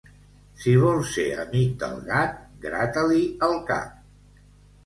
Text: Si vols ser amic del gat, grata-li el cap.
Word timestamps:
Si 0.61 0.71
vols 0.83 1.11
ser 1.17 1.25
amic 1.43 1.75
del 1.83 2.01
gat, 2.07 2.41
grata-li 2.67 3.21
el 3.49 3.55
cap. 3.73 4.45